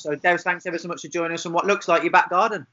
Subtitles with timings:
[0.00, 2.30] So, Devs, thanks ever so much for joining us on what looks like your back
[2.30, 2.66] garden.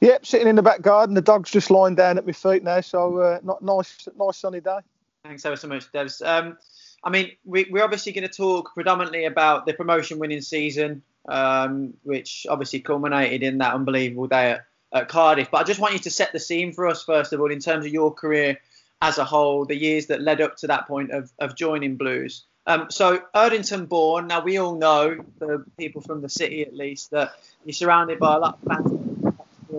[0.00, 1.14] Yep, sitting in the back garden.
[1.14, 4.60] The dog's just lying down at my feet now, so uh, not nice, nice sunny
[4.60, 4.78] day.
[5.24, 6.24] Thanks ever so much, Devs.
[6.26, 6.56] Um,
[7.02, 11.94] I mean, we, we're obviously going to talk predominantly about the promotion winning season, um,
[12.02, 15.50] which obviously culminated in that unbelievable day at, at Cardiff.
[15.50, 17.60] But I just want you to set the scene for us, first of all, in
[17.60, 18.58] terms of your career
[19.02, 22.44] as a whole, the years that led up to that point of, of joining Blues.
[22.66, 24.26] Um, so Erdington born.
[24.26, 27.32] Now we all know, the people from the city at least, that
[27.64, 28.96] you're surrounded by a lot of fans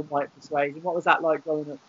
[0.10, 0.82] white persuasion.
[0.84, 1.80] What was that like growing up?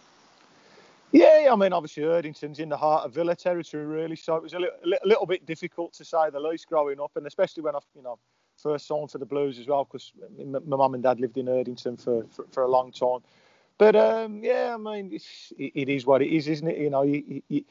[1.11, 4.17] Yeah, I mean, obviously Erdington's in the heart of Villa territory, really.
[4.17, 7.13] So it was a little, a little bit difficult to say the least growing up,
[7.17, 8.19] and especially when I, you know,
[8.57, 10.13] first signed for the Blues as well, because
[10.45, 13.21] my mum and dad lived in Erdington for, for, for a long time.
[13.79, 16.79] But um, yeah, I mean, it's, it, it is what it is, isn't it?
[16.79, 17.65] You know, you, you,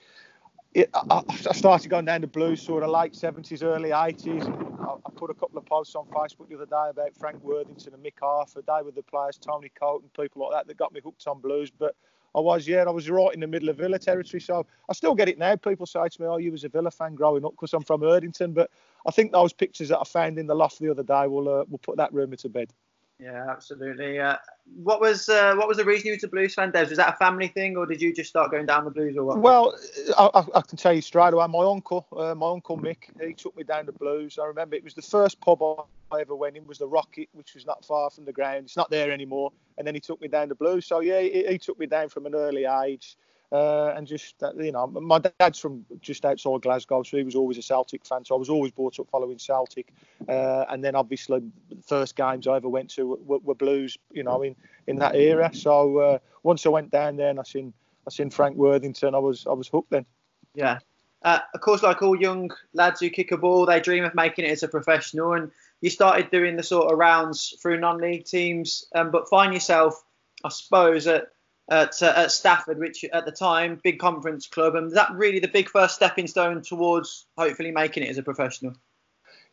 [0.74, 4.46] it, I, I, started going down the blues sort of late 70s, early 80s.
[4.80, 7.94] I, I, put a couple of posts on Facebook the other day about Frank Worthington
[7.94, 8.66] and Mick Harford.
[8.68, 11.42] They were the players, Tony Coton, and people like that that got me hooked on
[11.42, 11.72] blues.
[11.72, 11.96] But
[12.36, 14.42] I was, yeah, I was right in the middle of Villa territory.
[14.42, 15.56] So I still get it now.
[15.56, 18.02] People say to me, oh, you was a Villa fan growing up because I'm from
[18.02, 18.54] Erdington.
[18.54, 18.70] But
[19.08, 21.64] I think those pictures that I found in the loft the other day will, uh,
[21.70, 22.72] will put that rumour to bed.
[23.20, 24.20] Yeah, absolutely.
[24.20, 24.36] Uh,
[24.84, 26.86] what was uh, what was the reason you were a blues fan, Des?
[26.86, 29.24] Was that a family thing, or did you just start going down the blues, or
[29.24, 29.42] what?
[29.42, 29.74] Well,
[30.18, 31.48] I, I can tell you straight away.
[31.48, 34.38] My uncle, uh, my uncle Mick, he took me down the blues.
[34.40, 35.64] I remember it was the first pub
[36.12, 38.66] I ever went in was the Rocket, which was not far from the ground.
[38.66, 39.52] It's not there anymore.
[39.78, 40.86] And then he took me down the blues.
[40.86, 43.18] So yeah, he, he took me down from an early age.
[43.50, 47.58] Uh, and just you know, my dad's from just outside Glasgow, so he was always
[47.58, 48.26] a Celtic fan.
[48.26, 49.94] So I was always brought up following Celtic.
[50.28, 54.24] Uh, and then obviously, the first games I ever went to were, were Blues, you
[54.24, 54.56] know, in,
[54.88, 55.50] in that era.
[55.54, 57.74] So uh, once I went down there and I seen
[58.06, 60.06] I seen Frank Worthington, I was I was hooked then.
[60.54, 60.80] Yeah.
[61.24, 64.46] Uh, of course, like all young lads who kick a ball, they dream of making
[64.46, 65.34] it as a professional.
[65.34, 65.52] And
[65.82, 70.04] you started doing the sort of rounds through non-league teams, um, but find yourself,
[70.44, 71.30] I suppose, at
[71.70, 75.48] at, uh, at Stafford, which at the time, big conference club, and that really the
[75.48, 78.74] big first stepping stone towards hopefully making it as a professional.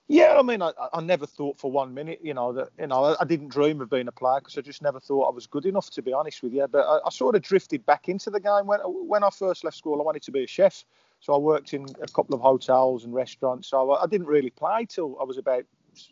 [0.07, 3.05] Yeah, I mean, I, I never thought for one minute, you know, that you know,
[3.05, 5.47] I, I didn't dream of being a player because I just never thought I was
[5.47, 6.67] good enough to be honest with you.
[6.71, 9.79] But I, I, sort of drifted back into the game when when I first left
[9.79, 9.99] school.
[10.01, 10.85] I wanted to be a chef,
[11.21, 13.69] so I worked in a couple of hotels and restaurants.
[13.69, 15.65] So I, I didn't really play till I was about,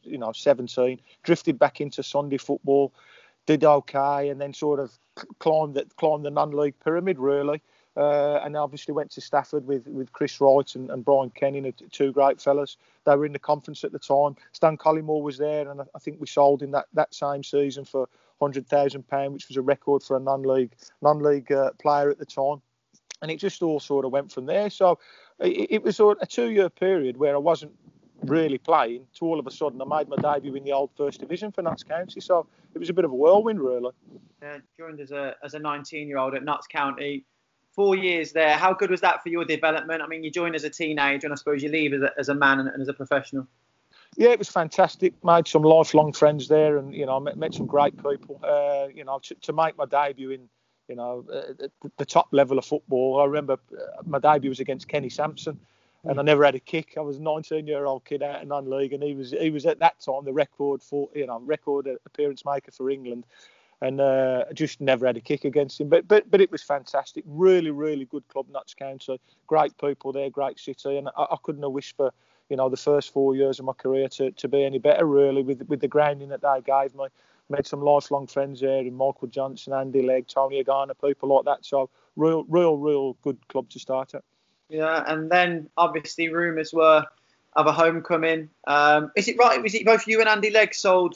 [0.04, 0.98] you know, 17.
[1.22, 2.94] Drifted back into Sunday football,
[3.44, 4.90] did okay, and then sort of
[5.38, 7.62] climbed the, climbed the non-league pyramid really.
[7.94, 12.10] Uh, and obviously went to Stafford with, with Chris Wright and, and Brian Kenny, two
[12.10, 12.78] great fellas.
[13.04, 14.34] They were in the conference at the time.
[14.52, 18.08] Stan Collymore was there, and I think we sold in that, that same season for
[18.40, 22.24] hundred thousand pound, which was a record for a non-league non-league uh, player at the
[22.24, 22.62] time.
[23.20, 24.70] And it just all sort of went from there.
[24.70, 24.98] So
[25.38, 27.72] it, it was a two-year period where I wasn't
[28.24, 31.20] really playing to all of a sudden I made my debut in the old first
[31.20, 32.20] division for Notts County.
[32.20, 33.92] So it was a bit of a whirlwind, really.
[34.42, 37.24] Uh, joined as a as a 19 year old at Notts County.
[37.74, 38.56] Four years there.
[38.56, 40.02] How good was that for your development?
[40.02, 42.28] I mean, you join as a teenager, and I suppose you leave as a, as
[42.28, 43.46] a man and, and as a professional.
[44.18, 45.14] Yeah, it was fantastic.
[45.24, 48.38] Made some lifelong friends there, and you know, met, met some great people.
[48.42, 50.50] Uh, you know, to, to make my debut in
[50.88, 51.66] you know, uh,
[51.96, 53.20] the top level of football.
[53.20, 55.58] I remember uh, my debut was against Kenny Sansom,
[56.04, 56.94] and I never had a kick.
[56.96, 59.66] I was a 19 year old kid out in non-league, and he was he was
[59.66, 63.24] at that time the record for you know record appearance maker for England,
[63.80, 65.88] and uh, just never had a kick against him.
[65.88, 67.24] But but but it was fantastic.
[67.26, 69.20] Really really good club, Notts County.
[69.46, 72.12] Great people there, great city, and I, I couldn't have wished for
[72.48, 75.42] you know the first four years of my career to, to be any better really
[75.42, 77.06] with with the grounding that they gave me.
[77.48, 81.64] Made some lifelong friends there in Michael Johnson, Andy Legg, Tony Agana, people like that.
[81.64, 84.24] So real real real good club to start at.
[84.72, 87.04] Yeah, and then obviously rumours were
[87.52, 88.48] of a homecoming.
[88.66, 89.62] Um, is it right?
[89.62, 91.14] Was it both you and Andy Legg sold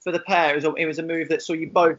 [0.00, 0.52] for the pair?
[0.52, 1.98] It was a, it was a move that saw you both.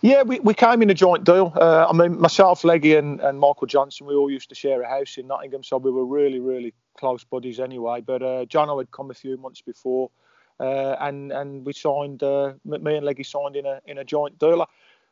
[0.00, 1.52] Yeah, we, we came in a joint deal.
[1.56, 4.88] Uh, I mean, myself, Leggy, and, and Michael Johnson, we all used to share a
[4.88, 8.00] house in Nottingham, so we were really, really close buddies anyway.
[8.00, 10.08] But uh, Jono had come a few months before,
[10.60, 12.22] uh, and and we signed.
[12.22, 14.64] Uh, me and Leggy signed in a in a joint deal.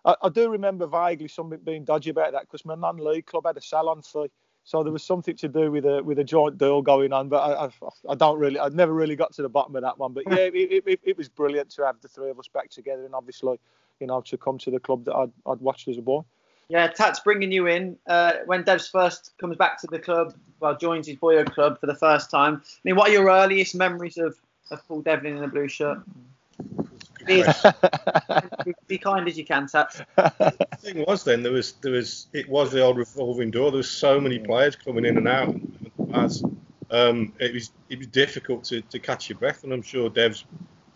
[0.05, 3.57] I, I do remember vaguely something being dodgy about that because my non-league club had
[3.57, 4.31] a sell-on fee
[4.69, 7.39] so there was something to do with a with a joint deal going on, but
[7.39, 7.71] I, I,
[8.11, 10.13] I don't really, I never really got to the bottom of that one.
[10.13, 13.03] But yeah, it, it, it, was brilliant to have the three of us back together,
[13.07, 13.59] and obviously,
[13.99, 16.21] you know, to come to the club that I'd, I'd watched as a boy.
[16.69, 20.77] Yeah, Tats bringing you in uh, when Devs first comes back to the club, well,
[20.77, 22.61] joins his boyhood club for the first time.
[22.63, 24.37] I mean, what are your earliest memories of,
[24.71, 25.97] of Paul Devlin in the blue shirt?
[28.65, 30.03] Be, be kind as you can, Tats.
[30.17, 33.71] the thing was then there was there was it was the old revolving door.
[33.71, 35.55] There was so many players coming in and out.
[36.15, 36.43] As
[36.91, 40.45] um, it was it was difficult to, to catch your breath, and I'm sure Dev's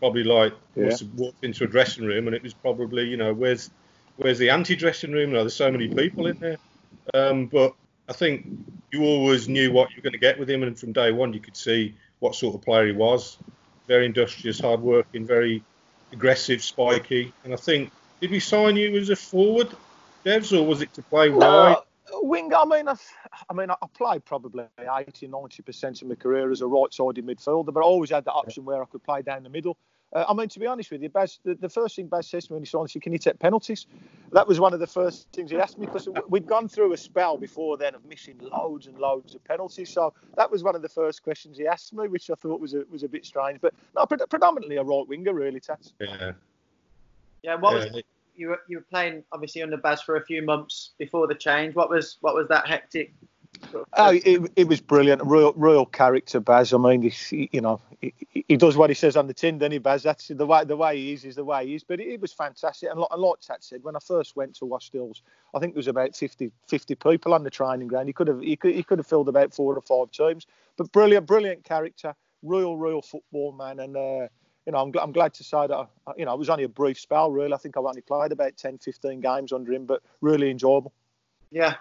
[0.01, 0.87] probably like Yeah.
[0.87, 3.71] must have walked into a dressing room and it was probably you know where's
[4.17, 5.31] where's the anti-dressing room?
[5.31, 6.59] You know, there's so many people in there.
[7.15, 7.75] Um, but
[8.09, 8.47] I think
[8.93, 11.33] you always knew what you were going to get with him, and from day one
[11.33, 13.39] you could see what sort of player he was.
[13.89, 15.65] Very industrious, hard-working, very
[16.13, 17.33] aggressive, spiky.
[17.45, 19.69] And I think did we sign you as a forward,
[20.25, 21.77] Devs, or was it to play wide?
[22.15, 22.53] Wing.
[22.55, 22.95] I mean, I,
[23.49, 27.73] I mean, I played probably 80, 90 percent of my career as a right-sided midfielder,
[27.73, 29.77] but I always had the option where I could play down the middle.
[30.13, 32.47] Uh, I mean, to be honest with you, Baz, the, the first thing Baz says
[32.47, 33.87] to me when he signed, he said, "Can you take penalties?"
[34.33, 36.97] That was one of the first things he asked me because we'd gone through a
[36.97, 39.91] spell before then of missing loads and loads of penalties.
[39.91, 42.75] So that was one of the first questions he asked me, which I thought was
[42.75, 43.61] a, was a bit strange.
[43.61, 45.93] But no, pre- predominantly a right winger, really, Tats.
[46.01, 46.33] Yeah.
[47.43, 48.01] Yeah, what was Yeah.
[48.37, 51.75] you were you were playing obviously under Baz for a few months before the change.
[51.75, 53.15] What was what was that hectic?
[53.95, 55.23] Oh, it, it was brilliant.
[55.25, 56.73] Royal, real character, Baz.
[56.73, 59.73] I mean, he, you know, he, he does what he says on the tin, doesn't
[59.73, 60.03] he, Baz?
[60.03, 61.85] That's the way the way he is is the way he is.
[61.85, 62.91] But it, it was fantastic.
[62.91, 65.23] And like, like Tat said, when I first went to Wast Hills,
[65.55, 68.09] I think there was about 50, 50 people on the training ground.
[68.09, 70.47] He could have he could he could have filled about four or five teams.
[70.77, 73.81] But brilliant, brilliant character, real, real football man.
[73.81, 74.29] And uh,
[74.67, 75.75] you know, I'm, I'm glad to say that
[76.07, 77.31] I, you know it was only a brief spell.
[77.31, 80.93] Really, I think I've only played about 10, 15 games under him, but really enjoyable.
[81.51, 81.75] Yeah.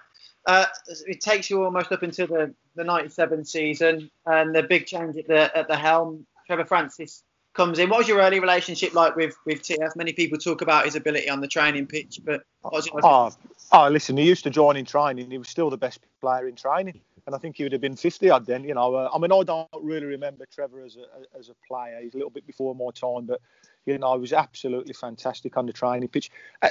[0.47, 0.65] Uh,
[1.07, 5.27] it takes you almost up into the, the 97 season and the big change at
[5.27, 6.25] the at the helm.
[6.47, 7.23] Trevor Francis
[7.53, 7.89] comes in.
[7.89, 9.95] What was your early relationship like with, with TF?
[9.95, 12.93] Many people talk about his ability on the training pitch, but was it?
[13.03, 13.31] Oh,
[13.71, 15.29] oh, listen, he used to join in training.
[15.29, 17.01] He was still the best player in training.
[17.27, 18.63] And I think he would have been 50 odd then.
[18.63, 21.99] You know, uh, I mean, I don't really remember Trevor as a, as a player.
[22.01, 23.41] He's a little bit before my time, but,
[23.85, 26.31] you know, I was absolutely fantastic on the training pitch.
[26.61, 26.69] Uh,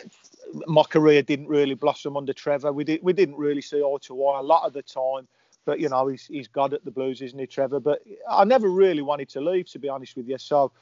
[0.66, 2.72] my career didn't really blossom under Trevor.
[2.72, 5.26] We, did, we didn't really see eye to eye a lot of the time.
[5.66, 7.80] But, you know, he's, he's God at the Blues, isn't he, Trevor?
[7.80, 10.38] But I never really wanted to leave, to be honest with you.
[10.38, 10.72] So,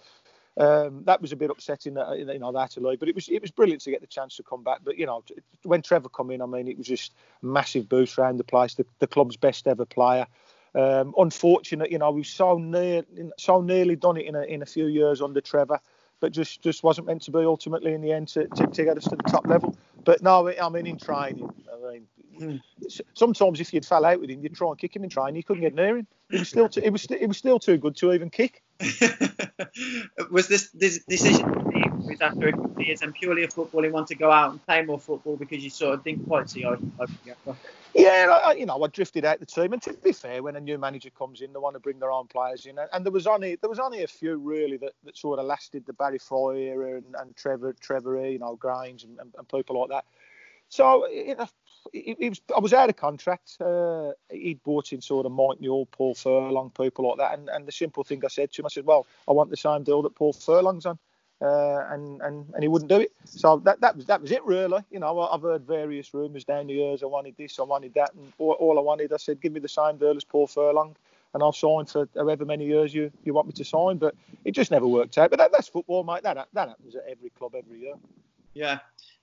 [0.59, 3.29] um, that was a bit upsetting that you know that to leave, but it was
[3.29, 4.81] it was brilliant to get the chance to come back.
[4.83, 5.23] But you know,
[5.63, 7.13] when Trevor come in, I mean, it was just
[7.45, 8.75] a massive boost around the place.
[8.75, 10.27] The, the club's best ever player.
[10.75, 13.05] Um, unfortunate, you know, we've so near
[13.39, 15.81] so nearly done it in a in a few years under Trevor,
[16.21, 18.97] but just just wasn't meant to be ultimately in the end to, to, to get
[18.97, 19.77] us to the top level.
[20.05, 22.07] But no, I mean in training, I mean,
[22.39, 22.57] hmm.
[23.15, 25.37] sometimes if you'd fell out with him, you'd try and kick him in training.
[25.37, 26.07] You couldn't get near him.
[26.31, 28.63] It was still too, it was st- it was still too good to even kick.
[30.31, 31.69] was this, this decision
[32.09, 34.65] was after a couple of years and purely a footballing want to go out and
[34.65, 37.59] play more football because you sort of didn't quite see eye together?
[37.95, 40.61] Yeah, I, you know, I drifted out the team, and to be fair, when a
[40.61, 43.27] new manager comes in, they want to bring their own players in, and there was
[43.27, 46.57] only there was only a few really that, that sort of lasted the Barry Fry
[46.57, 50.05] era and, and Trevor Trevor, you know, Grange and, and, and people like that.
[50.69, 51.49] So you know,
[52.29, 53.57] was I was out of contract.
[53.61, 57.67] Uh, he'd brought in sort of Mike Newell, Paul Furlong, people like that, and, and
[57.67, 60.03] the simple thing I said to him, I said, well, I want the same deal
[60.03, 60.99] that Paul Furlong's on.
[61.41, 63.13] Uh, and, and and he wouldn't do it.
[63.25, 64.83] So that that was that was it really.
[64.91, 67.05] You know, I've heard various rumours down the years.
[67.05, 69.61] I wanted this, I wanted that, and all, all I wanted, I said, give me
[69.61, 70.97] the same deal as Paul Furlong,
[71.35, 73.99] and I'll sign for however many years you, you want me to sign.
[73.99, 75.31] But it just never worked out.
[75.31, 76.25] But that, that's football, mate.
[76.25, 77.95] That that happens at every club every year.
[78.55, 78.81] Yeah.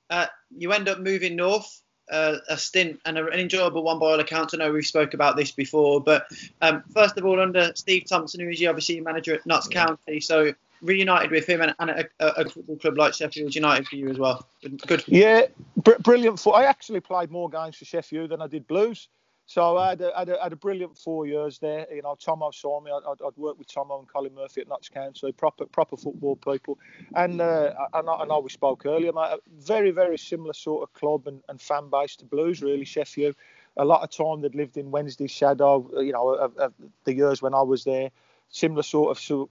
[0.10, 4.20] Uh, you end up moving north, uh, a stint and an enjoyable one by all
[4.22, 4.54] accounts.
[4.54, 6.28] I know we've spoke about this before, but
[6.62, 10.22] um, first of all, under Steve Thompson, who is you obviously manager at Notts County,
[10.22, 14.10] so reunited with him and, and a, a, football club like Sheffield United for you
[14.10, 14.48] as well.
[14.88, 15.04] Good.
[15.08, 15.44] Yeah,
[15.78, 16.40] br- brilliant.
[16.40, 19.08] For I actually played more games for Sheffield than I did Blues.
[19.48, 21.86] So I had a, had a, had a brilliant four years there.
[21.94, 22.92] You know, Tomo saw me.
[22.92, 26.80] I'd, I'd worked with Tomo and Colin Murphy at Notts County, proper proper football people.
[27.16, 29.38] And uh, I, know, I we spoke earlier, mate.
[29.60, 32.86] Very very similar sort of club and, and fan base to Blues, really.
[32.86, 33.36] Sheffield.
[33.78, 35.88] A lot of time they'd lived in Wednesday shadow.
[36.02, 38.10] You know, of, of the years when I was there.
[38.56, 39.50] Similar sort of,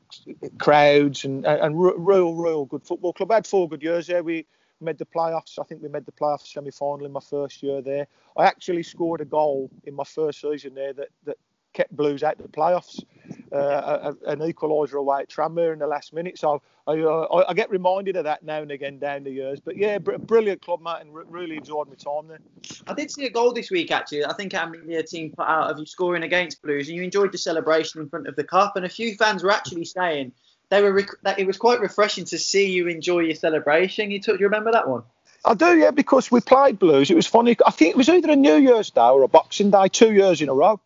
[0.58, 3.30] crowds and and real real good football club.
[3.32, 4.22] I had four good years there.
[4.22, 4.46] We
[4.80, 5.58] made the playoffs.
[5.58, 8.06] I think we made the playoffs semi final in my first year there.
[8.34, 11.36] I actually scored a goal in my first season there that, that
[11.74, 13.04] kept Blues out of the playoffs.
[13.54, 16.36] Uh, a, an equaliser away at Tranmere in the last minute.
[16.36, 19.60] So I, uh, I, get reminded of that now and again down the years.
[19.60, 22.40] But yeah, br- brilliant club, mate, and re- really enjoyed my time there.
[22.88, 24.24] I did see a goal this week actually.
[24.24, 27.30] I think our media team put out of you scoring against Blues, and you enjoyed
[27.30, 28.74] the celebration in front of the cup.
[28.74, 30.32] And a few fans were actually saying
[30.70, 34.10] they were rec- that it was quite refreshing to see you enjoy your celebration.
[34.10, 35.04] You took, do you remember that one?
[35.44, 37.08] I do, yeah, because we played Blues.
[37.08, 37.56] It was funny.
[37.64, 40.42] I think it was either a New Year's Day or a Boxing Day, two years
[40.42, 40.80] in a row.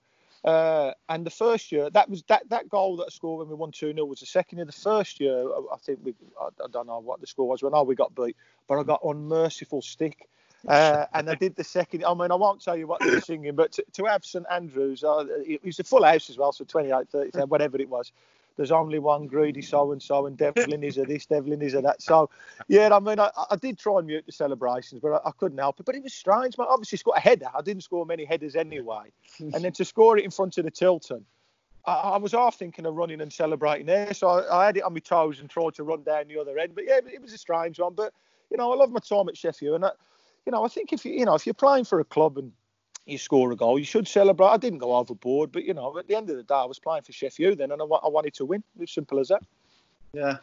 [0.49, 3.55] Uh, and the first year, that was that, that goal that I scored when we
[3.55, 4.65] won 2 0 was the second year.
[4.65, 7.63] The first year, I, I think we, I, I, don't know what the score was.
[7.63, 8.35] We know we got beat,
[8.67, 10.27] but I got unmerciful stick.
[10.67, 12.03] Uh, and I did the second.
[12.03, 14.47] I mean, I won't tell you what they were singing, but to, to have St
[14.51, 18.11] Andrews, uh, it was a full house as well, so 28, 30, whatever it was.
[18.59, 21.81] There's only one greedy so and so, and Devlin is a this, Devlin is a
[21.81, 22.03] that.
[22.03, 22.29] So,
[22.67, 25.59] yeah, I mean, I, I did try and mute the celebrations, but I, I, couldn't
[25.59, 25.87] help it.
[25.87, 26.67] But it was strange, man.
[26.69, 27.47] Obviously, scored a header.
[27.57, 30.73] I didn't score many headers anyway, and then to score it in front of the
[30.73, 31.25] Tilton.
[31.87, 34.93] I, I was half thinking of running and celebrating there, so I, had it on
[34.93, 36.75] my toes and tried to run down the other end.
[36.75, 37.95] But yeah, it was a strange one.
[37.95, 38.13] But
[38.51, 39.91] you know, I love my time at Sheffield, and I,
[40.47, 42.51] you know, I think if you, you know, if you're playing for a club and
[43.09, 44.49] you score a goal, you should celebrate.
[44.49, 46.79] I didn't go overboard, but you know, at the end of the day, I was
[46.79, 48.63] playing for Sheffield then, and I, I wanted to win.
[48.79, 49.43] It's simple as that.
[50.13, 50.39] Yeah.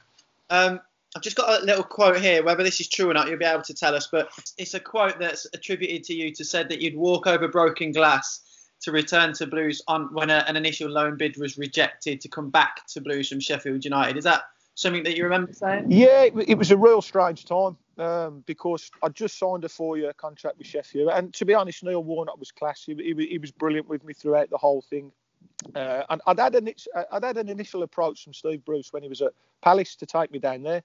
[0.49, 0.79] Um,
[1.15, 2.43] I've just got a little quote here.
[2.43, 4.07] Whether this is true or not, you'll be able to tell us.
[4.11, 7.91] But it's a quote that's attributed to you to said that you'd walk over broken
[7.91, 8.41] glass
[8.81, 12.49] to return to Blues on when a, an initial loan bid was rejected to come
[12.49, 14.17] back to Blues from Sheffield United.
[14.17, 14.43] Is that
[14.75, 15.87] something that you remember saying?
[15.89, 20.13] Yeah, it, it was a real strange time um, because I just signed a four-year
[20.13, 22.83] contract with Sheffield, and to be honest, Neil Warnock was class.
[22.85, 25.11] He, he, he was brilliant with me throughout the whole thing.
[25.73, 26.69] Uh, and I'd had an
[27.11, 30.31] I'd had an initial approach from Steve Bruce when he was at Palace to take
[30.31, 30.83] me down there,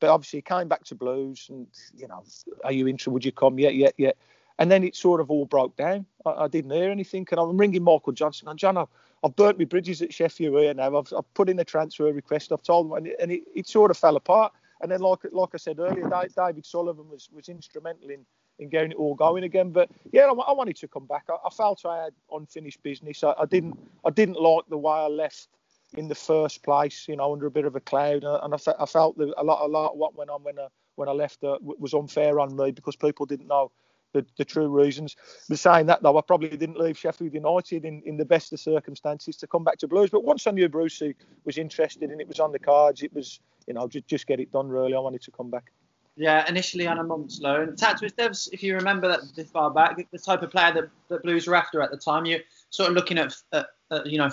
[0.00, 2.22] but obviously he came back to Blues, and you know,
[2.64, 3.10] are you interested?
[3.10, 3.58] Would you come?
[3.58, 4.12] Yeah, yeah, yeah.
[4.58, 6.06] And then it sort of all broke down.
[6.24, 8.48] I, I didn't hear anything, and I'm ringing Michael Johnson.
[8.48, 8.86] And John,
[9.22, 10.98] I've, burnt my bridges at Sheffield here now.
[10.98, 12.52] I've, I've put in a transfer request.
[12.52, 14.52] I've told them, and, it, and it, it sort of fell apart.
[14.80, 18.26] And then, like like I said earlier, David Sullivan was, was instrumental in,
[18.58, 19.70] in getting it all going again.
[19.70, 21.24] But yeah, I, I wanted to come back.
[21.30, 23.22] I, I, felt I had unfinished business.
[23.22, 25.48] I, I, didn't I didn't like the way I left
[25.94, 27.06] in the first place.
[27.08, 29.64] You know, under a bit of a cloud, and I, I felt that a lot
[29.64, 32.56] a lot of what went on when I when I left uh, was unfair on
[32.56, 33.70] me because people didn't know
[34.12, 35.16] the, the true reasons.
[35.48, 38.60] But saying that though, I probably didn't leave Sheffield United in, in the best of
[38.60, 40.10] circumstances to come back to Blues.
[40.10, 41.14] But once I knew Brucey
[41.44, 44.40] was interested and it was on the cards, it was you know just just get
[44.40, 44.68] it done.
[44.68, 45.72] Really, I wanted to come back.
[46.16, 47.74] Yeah, initially on a month's loan.
[47.74, 51.22] Tats Devs, if you remember that this far back, the type of player that, that
[51.22, 52.26] Blues were after at the time.
[52.26, 54.30] You're sort of looking at, at, at you know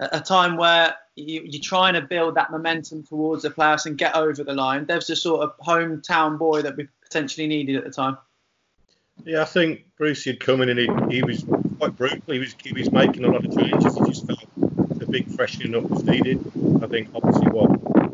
[0.00, 4.16] a time where you, are trying to build that momentum towards the playoffs and get
[4.16, 4.84] over the line.
[4.84, 8.18] Dev's the sort of hometown boy that we potentially needed at the time.
[9.24, 11.44] Yeah, I think Bruce had come in and he, he was
[11.78, 12.20] quite brutal.
[12.26, 13.96] He was he was making a lot of changes.
[13.96, 14.44] He just felt
[14.98, 16.38] the big freshening up was needed.
[16.82, 17.70] I think obviously what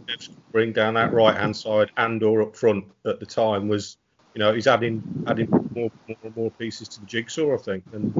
[0.06, 3.96] Devs bring down that right hand side and or up front at the time was,
[4.34, 7.54] you know, he's adding adding more more more pieces to the jigsaw.
[7.54, 8.14] I think, and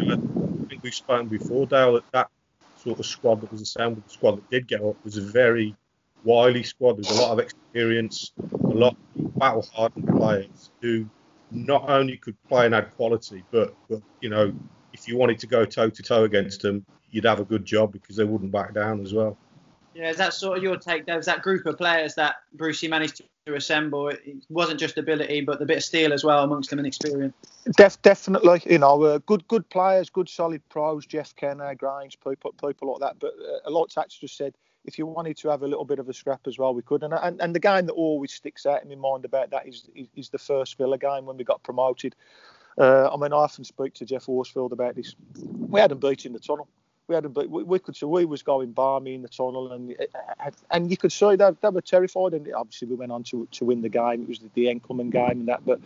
[0.00, 2.28] you know, I think we've spoken before, Dale, that that
[2.76, 5.74] sort of squad that was assembled, the squad that did get up, was a very
[6.24, 6.96] wily squad.
[6.96, 11.08] There's a lot of experience, a lot of battle hardened players who
[11.50, 14.52] not only could play and add quality, but, but you know,
[14.92, 17.92] if you wanted to go toe to toe against them, you'd have a good job
[17.92, 19.36] because they wouldn't back down as well.
[19.94, 21.06] Yeah, is that sort of your take?
[21.06, 24.08] There was that group of players that Brucey managed to assemble.
[24.08, 27.34] It wasn't just ability, but the bit of steel as well amongst them and experience.
[27.78, 32.52] Def, definitely, you know, uh, good good players, good solid pros, Jeff Kenna, Grange, people,
[32.52, 33.18] people like that.
[33.18, 34.54] But uh, a lot of Tats just said
[34.86, 37.02] if you wanted to have a little bit of a scrap as well, we could.
[37.02, 39.88] And and, and the game that always sticks out in my mind about that is
[40.14, 42.14] is, the first Villa game when we got promoted.
[42.78, 45.16] Uh, I mean, I often speak to Geoff Horsfield about this.
[45.42, 46.68] We hadn't beat in the tunnel.
[47.08, 47.48] We hadn't beat.
[47.48, 49.96] We, could see we was going balmy in the tunnel, and
[50.70, 52.34] and you could see that they were terrified.
[52.34, 54.22] And obviously, we went on to to win the game.
[54.22, 55.80] It was the, the incoming game and that, but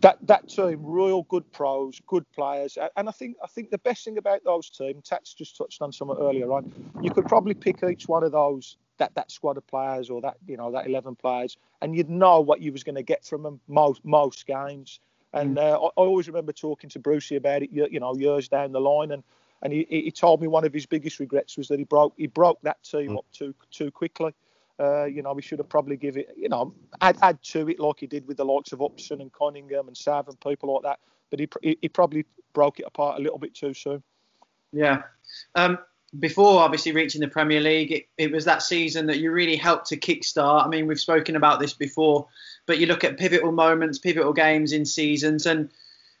[0.00, 4.04] that that team, real good pros, good players, and I think I think the best
[4.04, 6.72] thing about those teams, Tats just touched on some earlier on,
[7.02, 10.36] you could probably pick each one of those that that squad of players or that
[10.46, 13.42] you know that 11 players, and you'd know what you was going to get from
[13.42, 15.00] them most most games.
[15.32, 15.62] And mm.
[15.62, 18.72] uh, I, I, always remember talking to Brucey about it, you, you know, years down
[18.72, 19.22] the line, and
[19.62, 22.26] and he, he told me one of his biggest regrets was that he broke he
[22.26, 23.18] broke that team mm.
[23.18, 24.34] up too too quickly.
[24.78, 27.80] Uh, you know, we should have probably give it, you know, add, add to it
[27.80, 30.82] like he did with the likes of Upson and Cunningham and Sav and people like
[30.82, 30.98] that.
[31.30, 34.02] But he, he probably broke it apart a little bit too soon.
[34.72, 35.02] Yeah.
[35.54, 35.78] Um,
[36.18, 39.86] before obviously reaching the Premier League, it, it, was that season that you really helped
[39.88, 40.64] to kickstart.
[40.64, 42.28] I mean, we've spoken about this before,
[42.66, 45.70] but you look at pivotal moments, pivotal games in seasons, and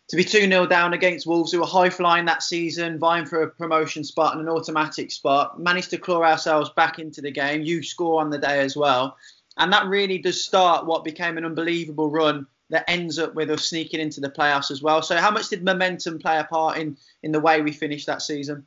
[0.08, 3.42] to be 2 0 down against Wolves, who were high flying that season, vying for
[3.42, 7.62] a promotion spot and an automatic spot, managed to claw ourselves back into the game.
[7.62, 9.16] You score on the day as well.
[9.56, 13.68] And that really does start what became an unbelievable run that ends up with us
[13.68, 15.02] sneaking into the playoffs as well.
[15.02, 18.22] So, how much did momentum play a part in, in the way we finished that
[18.22, 18.66] season?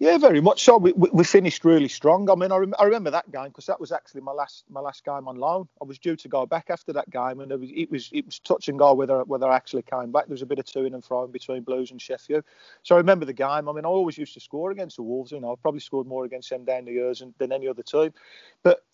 [0.00, 0.78] Yeah, very much so.
[0.78, 2.30] We, we, we finished really strong.
[2.30, 4.78] I mean, I, rem- I remember that game because that was actually my last my
[4.80, 5.68] last game on loan.
[5.82, 8.24] I was due to go back after that game, and it was it was, it
[8.24, 10.26] was touch and go whether whether I actually came back.
[10.26, 12.44] There was a bit of to and fro between Blues and Sheffield.
[12.84, 13.68] So I remember the game.
[13.68, 15.32] I mean, I always used to score against the Wolves.
[15.32, 17.82] You know, I probably scored more against them down the years than, than any other
[17.82, 18.14] team.
[18.62, 18.84] But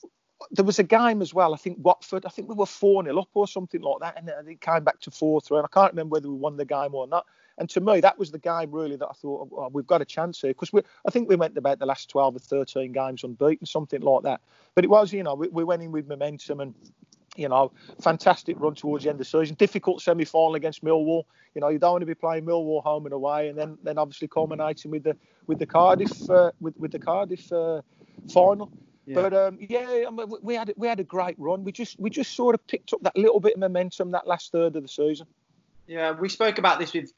[0.52, 1.52] there was a game as well.
[1.52, 2.25] I think Watford.
[2.25, 5.00] I think we were four 0 up or something like that, and it came back
[5.00, 5.58] to four three.
[5.58, 7.26] And I can't remember whether we won the game or not.
[7.58, 10.04] And to me, that was the game really that I thought oh, we've got a
[10.04, 10.70] chance here because
[11.06, 14.40] I think we went about the last 12 or 13 games unbeaten, something like that.
[14.75, 16.75] But it was, you know, we, we went in with momentum and
[17.37, 19.56] you know, fantastic run towards the end of the season.
[19.56, 21.25] Difficult semi-final against Millwall.
[21.54, 23.99] You know, you don't want to be playing Millwall home and away, and then then
[23.99, 27.82] obviously culminating with the with the Cardiff uh, with with the Cardiff uh,
[28.32, 28.70] final.
[29.06, 29.14] Yeah.
[29.14, 31.64] But um, yeah, I mean, we had we had a great run.
[31.64, 34.52] We just we just sort of picked up that little bit of momentum that last
[34.52, 35.26] third of the season.
[35.87, 37.12] Yeah, we spoke about this with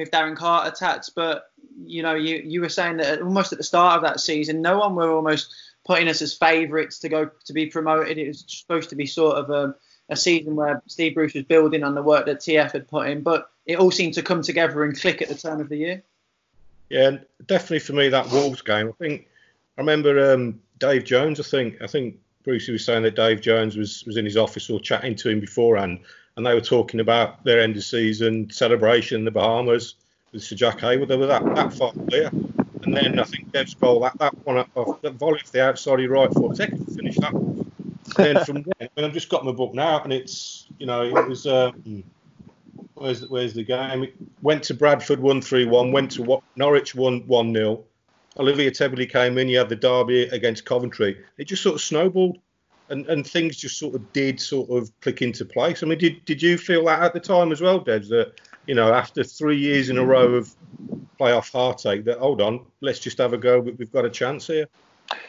[0.00, 1.50] with Darren Carter tats, but
[1.84, 4.78] you know, you you were saying that almost at the start of that season, no
[4.78, 5.54] one were almost
[5.84, 8.18] putting us as favourites to go to be promoted.
[8.18, 9.74] It was supposed to be sort of a,
[10.08, 13.22] a season where Steve Bruce was building on the work that TF had put in,
[13.22, 16.02] but it all seemed to come together and click at the turn of the year.
[16.88, 18.88] Yeah, definitely for me that Wolves game.
[18.88, 19.28] I think
[19.78, 21.38] I remember um, Dave Jones.
[21.38, 24.68] I think I think Brucey was saying that Dave Jones was was in his office
[24.70, 26.00] or chatting to him beforehand,
[26.40, 29.96] and they were talking about their end of season celebration in the Bahamas
[30.32, 31.08] with Sir Jack Hayward.
[31.08, 32.30] They were that, that far clear.
[32.82, 35.92] And then I think Dev's goal, that, that one off that volley off the outside
[35.92, 37.70] of your right foot, take to finish that one.
[38.16, 41.02] And then from there, and I've just got my book now, and it's you know
[41.02, 42.02] it was um,
[42.94, 44.04] where's where's the game?
[44.04, 47.84] It went to Bradford one three one, went to what Norwich one one 0
[48.38, 49.46] Olivier Tebily came in.
[49.48, 51.22] You had the derby against Coventry.
[51.36, 52.38] It just sort of snowballed
[52.90, 55.82] and, and things just sort of did sort of click into place.
[55.82, 58.08] I mean, did did you feel that at the time as well, Debs?
[58.08, 60.54] That you know, after three years in a row of
[61.18, 63.60] playoff heartache, that hold on, let's just have a go.
[63.60, 64.66] We've got a chance here.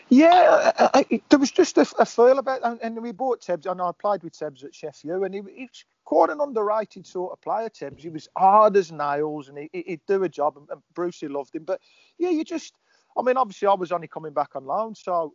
[0.09, 3.65] Yeah, I, I, there was just a, a feel about, and, and we bought Tebs.
[3.65, 7.41] and I played with Tebs at Sheffield, and he, he's quite an underrated sort of
[7.41, 7.69] player.
[7.69, 10.57] Tebs, he was hard as nails, and he, would do a job.
[10.57, 11.81] And, and Brucey loved him, but
[12.19, 12.73] yeah, you just,
[13.17, 15.33] I mean, obviously I was only coming back on loan, so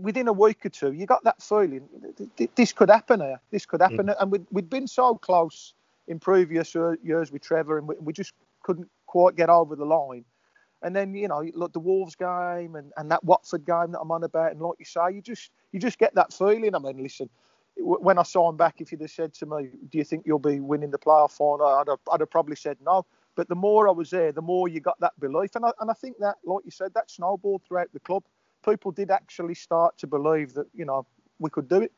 [0.00, 1.88] within a week or two, you got that feeling
[2.54, 3.40] this could happen here.
[3.50, 4.16] This could happen, mm.
[4.20, 5.74] and we'd, we'd been so close
[6.08, 10.24] in previous years with Trevor, and we, we, just couldn't quite get over the line.
[10.82, 14.10] And then you know, look the Wolves game and, and that Watford game that I'm
[14.10, 16.74] on about, and like you say, you just you just get that feeling.
[16.74, 17.28] I mean, listen,
[17.76, 20.38] when I saw him back, if you'd have said to me, "Do you think you'll
[20.38, 23.04] be winning the playoff final?" I'd have, I'd have probably said no.
[23.36, 25.90] But the more I was there, the more you got that belief, and I, and
[25.90, 28.24] I think that, like you said, that snowballed throughout the club
[28.64, 31.06] people did actually start to believe that you know
[31.38, 31.92] we could do it.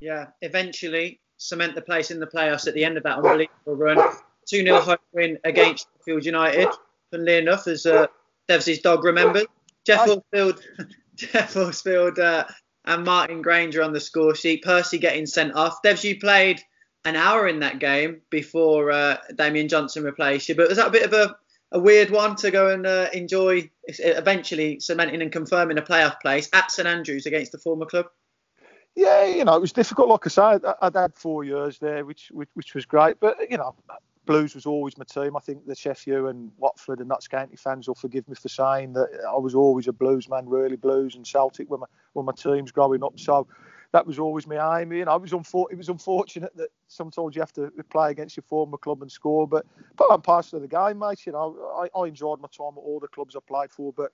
[0.00, 3.98] Yeah, eventually cement the place in the playoffs at the end of that unbelievable run.
[4.46, 6.68] 2 0 home win against Sheffield United.
[7.10, 8.06] Funnily enough, as uh,
[8.48, 9.46] Devs' dog remembered.
[9.84, 10.60] Geoff Horsfield,
[11.16, 12.44] Geoff Horsfield uh,
[12.84, 14.62] and Martin Grainger on the score sheet.
[14.62, 15.82] Percy getting sent off.
[15.82, 16.60] Devs, you played
[17.04, 20.90] an hour in that game before uh, Damien Johnson replaced you, but was that a
[20.90, 21.36] bit of a
[21.74, 26.48] a weird one to go and uh, enjoy eventually cementing and confirming a playoff place
[26.52, 28.06] at St Andrews against the former club?
[28.94, 30.08] Yeah, you know, it was difficult.
[30.08, 33.18] Like I said, I'd had four years there, which, which, which was great.
[33.18, 33.74] But you know,
[34.24, 35.36] Blues was always my team.
[35.36, 38.92] I think the Sheffield and Watford and Notts County fans will forgive me for saying
[38.92, 42.32] that I was always a Blues man, really Blues and Celtic were my were my
[42.32, 43.18] teams growing up.
[43.18, 43.48] So
[43.94, 44.92] that was always my aim.
[44.92, 48.36] You know, it was, unfor- it was unfortunate that sometimes you have to play against
[48.36, 49.64] your former club and score, but
[49.96, 51.24] part and parcel of the game, mate.
[51.26, 54.10] You know, I, I enjoyed my time at all the clubs I played for, but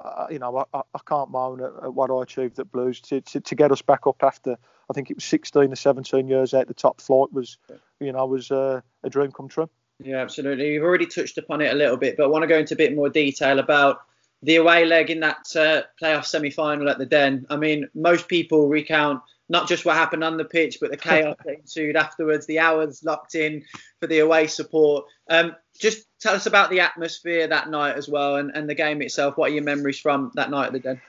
[0.00, 3.20] uh, you know, I, I can't moan at, at, what I achieved at Blues to,
[3.20, 4.56] to, to, get us back up after
[4.88, 7.58] I think it was 16 or 17 years out the top flight was,
[7.98, 9.68] you know, was uh, a dream come true.
[9.98, 10.72] Yeah, absolutely.
[10.72, 12.76] You've already touched upon it a little bit, but I want to go into a
[12.76, 14.02] bit more detail about
[14.46, 17.46] the away leg in that uh, playoff semi-final at the Den.
[17.50, 21.36] I mean, most people recount not just what happened on the pitch, but the chaos
[21.44, 23.64] that ensued afterwards, the hours locked in
[23.98, 25.06] for the away support.
[25.28, 29.02] Um, just tell us about the atmosphere that night as well, and, and the game
[29.02, 29.36] itself.
[29.36, 31.00] What are your memories from that night at the Den?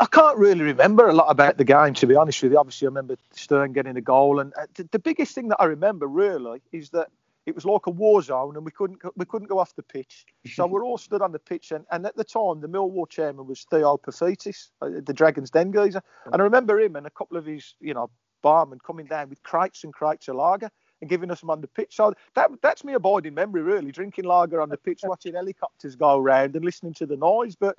[0.00, 2.58] I, can't really remember a lot about the game, to be honest with you.
[2.58, 5.66] Obviously, I remember Stern getting a goal, and uh, the, the biggest thing that I
[5.66, 7.08] remember really is that
[7.48, 10.26] it was like a war zone and we couldn't we couldn't go off the pitch.
[10.46, 13.46] So we're all stood on the pitch and, and at the time the Millwall chairman
[13.46, 16.02] was Theo Paphitis, uh, the Dragons Den geezer.
[16.26, 18.10] And I remember him and a couple of his, you know,
[18.44, 21.66] barmen coming down with crates and crates of lager and giving us them on the
[21.66, 21.96] pitch.
[21.96, 26.18] So that that's me abiding memory, really, drinking lager on the pitch, watching helicopters go
[26.18, 27.54] around and listening to the noise.
[27.54, 27.78] But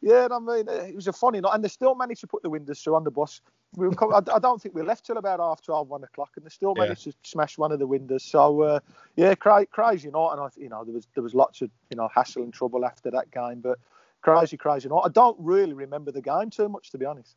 [0.00, 2.50] yeah, I mean, it was a funny night, and they still managed to put the
[2.50, 3.40] windows through on the bus.
[3.74, 6.50] We were, I, don't think we left till about half 12, 1 o'clock, and they
[6.50, 7.12] still managed yeah.
[7.12, 8.22] to smash one of the windows.
[8.22, 8.80] So uh,
[9.16, 11.96] yeah, cra- crazy night, and I, you know, there was there was lots of you
[11.96, 13.78] know hassle and trouble after that game, but
[14.22, 15.02] crazy, crazy night.
[15.04, 17.36] I don't really remember the game too much, to be honest.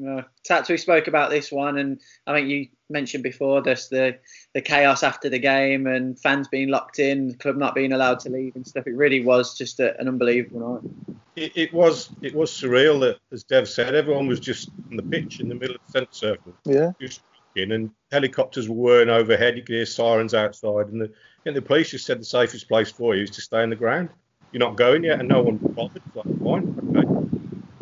[0.00, 0.24] No.
[0.44, 4.18] Tats, we spoke about this one, and I think you mentioned before this the
[4.54, 8.18] the chaos after the game and fans being locked in, the club not being allowed
[8.20, 8.86] to leave and stuff.
[8.86, 11.16] It really was just a, an unbelievable night.
[11.36, 15.02] It, it, was it was surreal that, as Dev said, everyone was just on the
[15.02, 16.54] pitch in the middle of the centre circle.
[16.64, 16.92] Yeah.
[16.98, 17.20] Just
[17.56, 19.58] in, and helicopters were whirring overhead.
[19.58, 21.12] You could hear sirens outside, and the,
[21.44, 23.76] and the police just said the safest place for you is to stay on the
[23.76, 24.08] ground.
[24.50, 26.02] You're not going yet, and no one bothered.
[26.06, 26.99] It's like, fine, okay.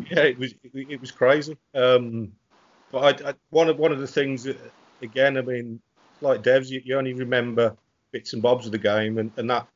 [0.09, 1.57] Yeah, it was it, was crazy.
[1.75, 2.31] Um,
[2.91, 4.57] but I, I, one of one of the things, that,
[5.01, 5.79] again, I mean,
[6.21, 7.75] like Devs, you, you only remember
[8.11, 9.67] bits and bobs of the game, and, and that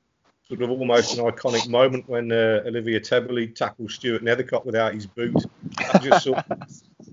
[0.47, 5.05] sort of almost an iconic moment when uh, Olivier Tebily tackled Stuart Nethercott without his
[5.05, 5.35] boot.
[5.77, 6.57] That just, sort of,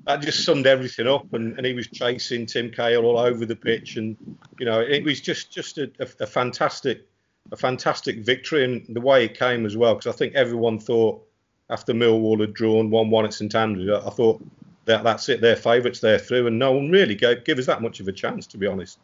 [0.06, 3.56] that just summed everything up, and, and he was chasing Tim Cahill all over the
[3.56, 4.16] pitch, and
[4.58, 7.06] you know it was just just a, a, a fantastic
[7.52, 11.26] a fantastic victory, and the way it came as well, because I think everyone thought
[11.70, 14.42] after Millwall had drawn one one at St Andrews, I thought
[14.86, 17.82] that that's it, they're favourites, they're through, and no one really gave give us that
[17.82, 18.98] much of a chance, to be honest.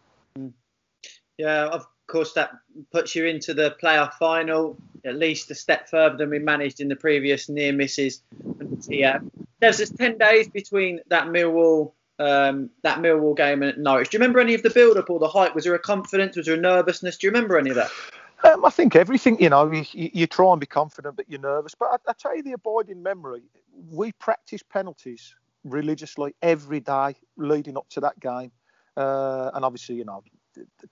[1.39, 2.51] Yeah, of course, that
[2.93, 6.89] puts you into the playoff final, at least a step further than we managed in
[6.89, 8.23] the previous near misses.
[8.89, 9.19] Yeah,
[9.61, 14.11] there's just ten days between that Millwall um, that Millwall game and Norwich.
[14.11, 15.55] Do you remember any of the build-up or the hype?
[15.55, 16.37] Was there a confidence?
[16.37, 17.19] Was there a nervousness?
[17.19, 17.91] Do you remember any of that?
[18.45, 21.75] Um, I think everything, you know, you, you, try and be confident, but you're nervous.
[21.75, 23.43] But I, I tell you, the abiding memory,
[23.91, 28.53] we practice penalties religiously every day leading up to that game.
[28.97, 30.23] Uh, and obviously, you know,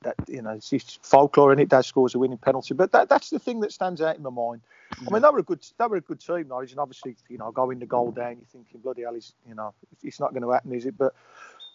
[0.03, 2.75] that you know, it's folklore and it does scores a winning penalty.
[2.75, 4.63] But that, that's the thing that stands out in my mind.
[5.07, 7.39] I mean, they were a good, they were a good team, Norwich, and obviously, you
[7.39, 10.43] know, going the goal down, you're thinking, bloody hell, is you know, it's not going
[10.43, 10.97] to happen, is it?
[10.97, 11.15] But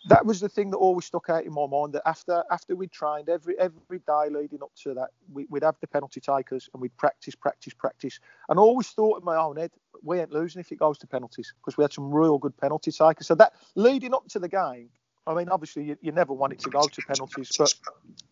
[0.06, 1.94] that was the thing that always stuck out in my mind.
[1.94, 5.76] That after after we'd trained every every day leading up to that, we, would have
[5.82, 9.58] the penalty takers and we'd practice, practice, practice, and I always thought in my own
[9.58, 12.58] head, we ain't losing if it goes to penalties because we had some real good
[12.58, 13.28] penalty takers.
[13.28, 14.90] So that leading up to the game,
[15.28, 17.74] I mean, obviously you, you never want it to go to penalties, but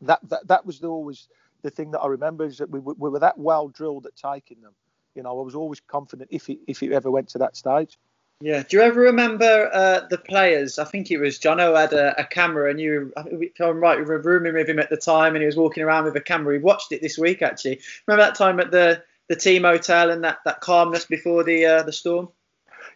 [0.02, 1.28] that that, that was the, always
[1.64, 4.62] the thing that I remember is that we, we were that well drilled at taking
[4.62, 4.74] them.
[5.16, 7.98] You know, I was always confident if it if it ever went to that stage.
[8.40, 8.62] Yeah.
[8.62, 10.78] Do you ever remember uh, the players?
[10.78, 14.06] I think it was Jono had a, a camera, and you, if I'm right, you
[14.06, 16.54] were rooming with him at the time, and he was walking around with a camera.
[16.54, 17.80] He watched it this week, actually.
[18.06, 21.84] Remember that time at the the team hotel and that, that calmness before the uh,
[21.84, 22.30] the storm?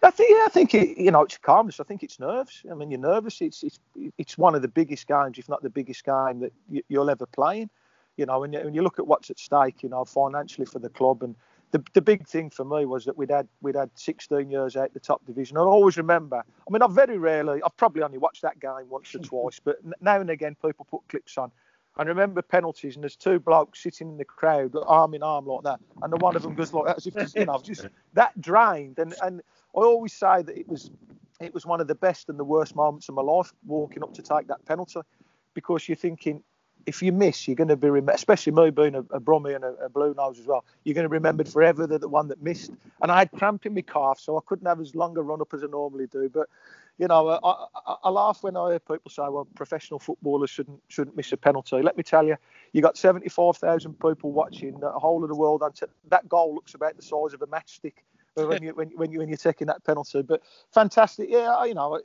[0.03, 1.79] I think yeah, I think it, you know it's calmness.
[1.79, 2.63] I think it's nerves.
[2.69, 3.41] I mean, you're nervous.
[3.41, 3.79] It's it's
[4.17, 6.53] it's one of the biggest games, if not the biggest game that
[6.87, 7.69] you'll ever play in.
[8.17, 10.79] You know, when you, when you look at what's at stake, you know, financially for
[10.79, 11.35] the club and
[11.71, 14.93] the, the big thing for me was that we'd had we'd had 16 years out
[14.93, 15.57] the top division.
[15.57, 16.37] I always remember.
[16.37, 19.77] I mean, I've very rarely, I've probably only watched that game once or twice, but
[20.01, 21.51] now and again people put clips on.
[21.97, 25.63] And remember penalties, and there's two blokes sitting in the crowd, arm in arm like
[25.63, 28.39] that, and the one of them goes like that, as if you know, just that
[28.39, 28.97] drained.
[28.97, 29.41] And and
[29.75, 30.89] I always say that it was
[31.41, 34.13] it was one of the best and the worst moments of my life walking up
[34.13, 35.01] to take that penalty,
[35.53, 36.41] because you're thinking
[36.85, 39.17] if you miss, you're going to be remembered, especially me being a, a
[39.55, 40.65] and a, a, blue nose as well.
[40.83, 42.71] You're going to be remembered forever the, the one that missed.
[43.01, 45.41] And I had cramp in my calf, so I couldn't have as long a run
[45.41, 46.29] up as I normally do.
[46.29, 46.47] But
[46.97, 50.81] you know, I, I, I, laugh when I hear people say, "Well, professional footballers shouldn't
[50.87, 52.35] shouldn't miss a penalty." Let me tell you,
[52.73, 55.63] you got 75,000 people watching the whole of the world.
[56.09, 57.93] That goal looks about the size of a matchstick
[58.35, 60.21] when you when, when you when you're taking that penalty.
[60.21, 60.41] But
[60.73, 61.99] fantastic, yeah, you know,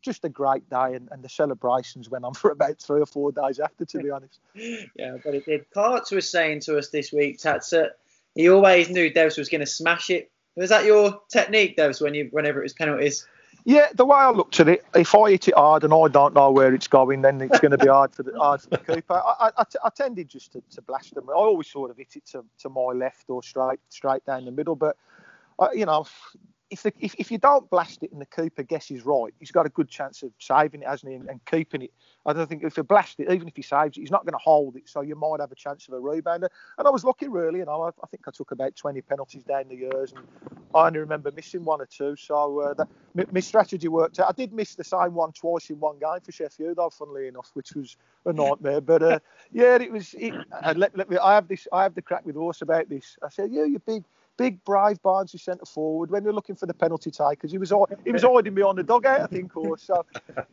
[0.00, 3.32] just a great day, and, and the celebrations went on for about three or four
[3.32, 4.40] days after, to be honest.
[4.54, 5.66] yeah, but it did.
[5.72, 7.90] Carts was saying to us this week, Tatsa,
[8.34, 10.30] he always knew Devs was going to smash it.
[10.56, 13.26] Was that your technique, Devs, when you whenever it was penalties?
[13.64, 16.34] Yeah, the way I looked at it, if I hit it hard and I don't
[16.34, 18.78] know where it's going, then it's going to be hard for the hard for the
[18.94, 19.14] keeper.
[19.14, 21.30] I, I, I tended just to, to blast them.
[21.30, 24.50] I always sort of hit it to, to my left or straight straight down the
[24.50, 24.96] middle, but
[25.58, 26.06] uh, you know,
[26.72, 29.66] if, the, if, if you don't blast it and the keeper guesses right, he's got
[29.66, 31.92] a good chance of saving it, hasn't he, and, and keeping it.
[32.24, 34.32] I don't think if you blast it, even if he saves it, he's not going
[34.32, 36.48] to hold it, so you might have a chance of a rebounder.
[36.78, 37.58] And I was lucky, really.
[37.58, 40.24] You know, I, I think I took about 20 penalties down the years, and
[40.74, 42.16] I only remember missing one or two.
[42.16, 44.30] So uh, that, my, my, strategy worked out.
[44.30, 47.50] I did miss the same one twice in one game for Sheffield, though, funnily enough,
[47.52, 48.80] which was a nightmare.
[48.80, 49.18] But uh,
[49.52, 50.14] yeah, it was.
[50.14, 50.32] It,
[50.74, 51.68] let, let me, I have this.
[51.70, 53.18] I have the crack with Horse about this.
[53.22, 54.04] I said, yeah, you big
[54.36, 57.50] big brave Barnes who centre forward when we are looking for the penalty takers.
[57.50, 57.72] He was
[58.04, 60.04] he was hiding behind the dugout, I think, or so.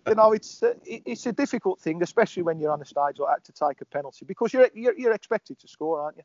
[0.08, 3.38] You know, it's uh, it's a difficult thing, especially when you're on a stage like
[3.38, 6.24] that to take a penalty because you're you're, you're expected to score, aren't you?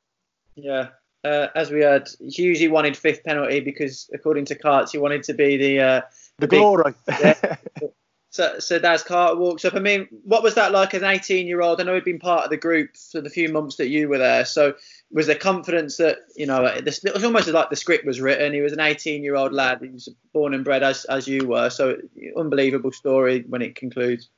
[0.57, 0.89] Yeah.
[1.25, 5.23] Uh, as we heard, Hughes he wanted fifth penalty because, according to Carts, he wanted
[5.23, 6.01] to be the uh,
[6.39, 6.95] the, the glory.
[7.07, 7.57] Big, yeah,
[8.35, 9.75] So, so Daz Carter walks up.
[9.75, 11.81] I mean, what was that like as an 18 year old?
[11.81, 14.19] I know he'd been part of the group for the few months that you were
[14.19, 14.45] there.
[14.45, 14.75] So,
[15.15, 18.53] was the confidence that, you know, it was almost like the script was written?
[18.53, 19.79] He was an 18 year old lad.
[19.81, 21.71] He was born and bred as, as you were.
[21.71, 21.97] So,
[22.37, 24.29] unbelievable story when it concludes.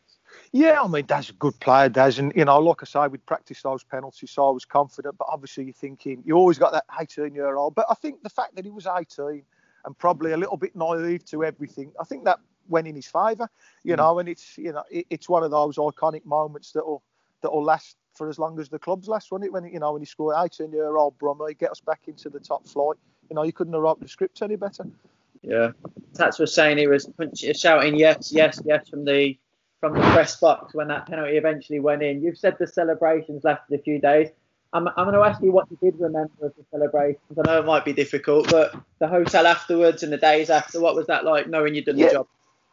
[0.53, 2.19] Yeah, I mean, Daz a good player, Daz.
[2.19, 5.17] And, you know, like I say, we'd practiced those penalties, so I was confident.
[5.17, 7.75] But obviously, you're thinking, you always got that 18 year old.
[7.75, 9.43] But I think the fact that he was 18
[9.87, 13.49] and probably a little bit naive to everything, I think that went in his favour,
[13.83, 13.99] you Mm.
[13.99, 14.19] know.
[14.19, 17.03] And it's you know it, it's one of those iconic moments that'll
[17.41, 19.53] that'll last for as long as the club's last, won't it?
[19.53, 22.41] When you know when he scored 18 year old Brummer, get us back into the
[22.41, 22.97] top flight.
[23.31, 24.87] You know, you couldn't have wrote the script any better.
[25.43, 25.73] Yeah,
[26.15, 27.09] Tats was saying he was
[27.55, 29.37] shouting yes, yes, yes from the
[29.81, 32.23] from the press box when that penalty eventually went in.
[32.23, 34.29] You've said the celebrations lasted a few days.
[34.73, 37.39] I'm, I'm going to ask you what you did remember of the celebrations.
[37.39, 40.95] I know it might be difficult, but the hotel afterwards and the days after, what
[40.97, 42.07] was that like, knowing you'd done Yeah.
[42.09, 42.27] the job?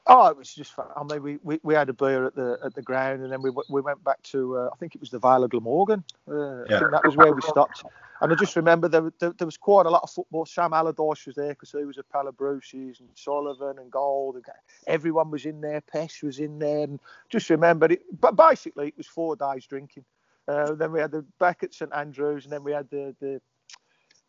[0.05, 0.87] Oh, it was just fun.
[0.97, 3.41] I mean, we, we, we had a beer at the at the ground, and then
[3.41, 6.03] we we went back to uh, I think it was the Vale of Glamorgan.
[6.29, 6.79] Uh, I Yeah.
[6.79, 7.83] think that was where we stopped.
[8.21, 10.45] And I just remember there, there, there was quite a lot of football.
[10.45, 14.35] Sam Allardyce was there because he was at Palabrusis and Sullivan and Gold.
[14.35, 14.45] And
[14.87, 15.81] everyone was in there.
[15.81, 16.83] Pesh was in there.
[16.83, 18.01] And just remember it.
[18.21, 20.05] But basically, it was four days drinking.
[20.47, 23.41] Uh, then we had the back at St Andrews, and then we had the, the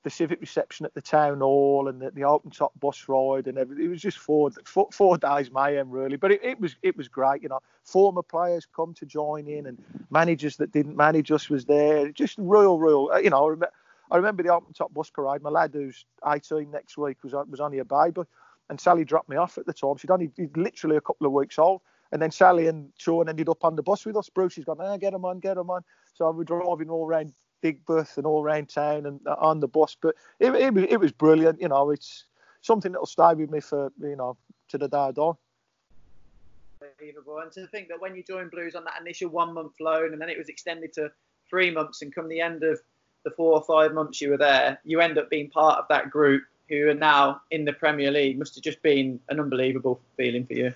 [0.04, 3.58] the civic reception at the town hall and the, the open top bus ride and
[3.58, 3.86] everything.
[3.86, 7.08] It was just four, four, four days mayhem really, but it, it was it was
[7.08, 7.42] great.
[7.42, 11.64] You know, former players come to join in and managers that didn't manage us was
[11.66, 12.10] there.
[12.12, 13.10] Just real, real.
[13.14, 13.70] uh, You know, I, rem-
[14.12, 15.42] I remember the open top bus parade.
[15.42, 18.22] My lad who's 18 next week was was only a baby,
[18.70, 19.96] and Sally dropped me off at the time.
[19.96, 21.80] She'd only literally a couple of weeks old.
[22.12, 24.28] And then Sally and Sean ended up on the bus with us.
[24.28, 25.82] Bruce has gone, ah, get him on, get him on.
[26.14, 27.32] So we're driving all around
[27.64, 29.96] Digbeth and all around town and uh, on the bus.
[30.00, 31.60] But it, it, it was brilliant.
[31.60, 32.26] You know, it's
[32.60, 34.36] something that'll stay with me for, you know,
[34.68, 35.32] to the day I die.
[36.82, 37.38] Unbelievable.
[37.38, 40.20] And to think that when you joined Blues on that initial one month loan and
[40.20, 41.10] then it was extended to
[41.48, 42.78] three months, and come the end of
[43.24, 46.10] the four or five months you were there, you end up being part of that
[46.10, 48.38] group who are now in the Premier League.
[48.38, 50.74] Must have just been an unbelievable feeling for you.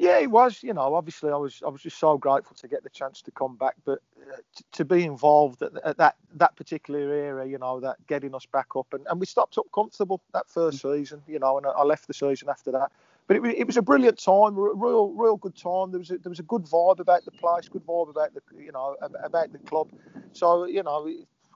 [0.00, 0.62] Yeah, it was.
[0.62, 3.30] You know, obviously, I was I was just so grateful to get the chance to
[3.30, 3.98] come back, but
[4.32, 8.34] uh, t- to be involved at, at that that particular era, you know, that getting
[8.34, 11.66] us back up, and, and we stopped up comfortable that first season, you know, and
[11.66, 12.90] I, I left the season after that.
[13.26, 15.90] But it, it was a brilliant time, r- real real good time.
[15.90, 18.40] There was a, there was a good vibe about the place, good vibe about the
[18.56, 19.90] you know about the club.
[20.32, 21.12] So you know,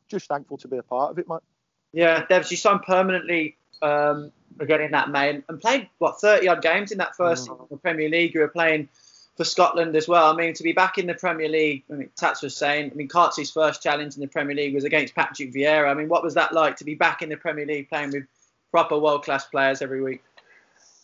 [0.06, 1.40] just thankful to be a part of it, mate.
[1.94, 6.92] Yeah, Devs, you signed permanently um, in that May and, played what 30 odd games
[6.92, 7.68] in that first Mm.
[7.68, 8.34] the Premier League.
[8.34, 8.88] You were playing
[9.36, 10.32] for Scotland as well.
[10.32, 12.94] I mean, to be back in the Premier League, I mean, Tats was saying, I
[12.94, 15.90] mean, Cartsy's first challenge in the Premier League was against Patrick Vieira.
[15.90, 18.24] I mean, what was that like to be back in the Premier League playing with
[18.70, 20.22] proper world class players every week?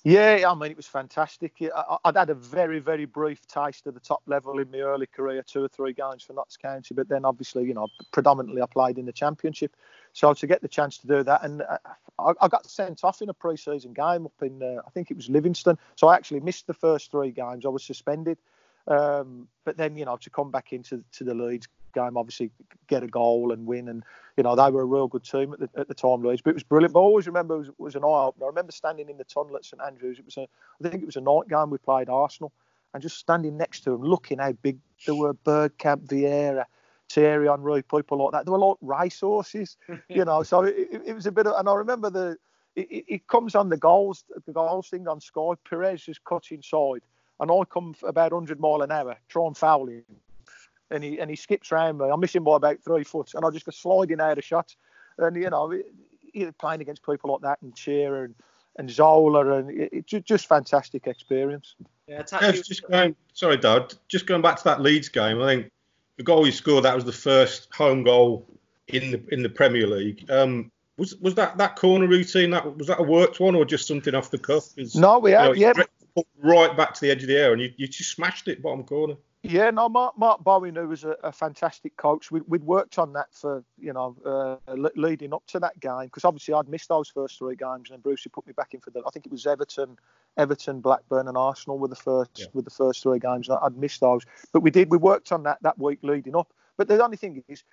[0.02, 1.56] Yeah, I mean, it was fantastic.
[1.60, 5.06] I, I'd had a very, very brief taste of the top level in my early
[5.06, 8.66] career, two or three games for Notts County, but then obviously, you know, predominantly I
[8.66, 9.76] played in the Championship.
[10.14, 11.76] So to get the chance to do that, and uh,
[12.18, 15.18] I, I got sent off in a pre-season game up in, uh, I think it
[15.18, 15.78] was Livingston.
[15.96, 17.66] So I actually missed the first three games.
[17.66, 18.38] I was suspended.
[18.88, 22.50] Um, but then, you know, to come back into to the Leeds game, obviously
[22.88, 24.02] get a goal and win, and
[24.36, 26.42] you know they were a real good team at the, at the time, Leeds.
[26.42, 26.94] But it was brilliant.
[26.94, 28.46] But I always remember it was, it was an eye opener.
[28.46, 30.18] I remember standing in the tunnel at St Andrews.
[30.18, 30.42] It was a,
[30.84, 31.70] I think it was a night game.
[31.70, 32.52] We played Arsenal,
[32.94, 35.34] and just standing next to them, looking how big they were.
[35.34, 36.64] Bergkamp, Vieira.
[37.10, 38.46] Thierry Henry, people like that.
[38.46, 39.76] They were like racehorses,
[40.08, 40.42] you know.
[40.42, 42.36] So it, it, was a bit of, and I remember the,
[42.76, 45.52] it, it- comes on the goals, the goals thing on Sky.
[45.68, 47.02] Pires is cuts inside,
[47.40, 50.04] and I come about 100 mile an hour, try and foul him,
[50.90, 52.08] and he and he skips round me.
[52.10, 54.74] I'm missing by about three foot, and I just go sliding out of shot.
[55.18, 55.86] And you know, it,
[56.32, 58.34] it, playing against people like that, and Shearer and
[58.76, 61.74] and Zola, and it, it just fantastic experience.
[62.06, 63.94] Yeah, Tats, Yeah, just going, sorry, Dad.
[64.08, 65.72] Just going back to that Leeds game, I think
[66.16, 68.46] the goal you scored that was the first home goal
[68.88, 70.30] in the in the Premier League.
[70.30, 73.86] Um, was was that that corner routine that was that a worked one or just
[73.86, 74.76] something off the cuff?
[74.94, 77.52] No, we you know, had, yeah, it right back to the edge of the air
[77.52, 79.14] and you, you just smashed it bottom corner.
[79.42, 83.14] Yeah, no, Mark, Mark Bowen, who was a, a fantastic coach, we, we'd worked on
[83.14, 86.90] that for, you know, uh, le- leading up to that game, because obviously I'd missed
[86.90, 89.24] those first three games, and then Brucey put me back in for the, I think
[89.24, 89.96] it was Everton,
[90.36, 92.46] Everton, Blackburn, and Arsenal were the first Yeah.
[92.52, 94.26] with the first three games, and I'd missed those.
[94.52, 96.52] But we did, we worked on that that week leading up.
[96.76, 97.64] But the only thing is,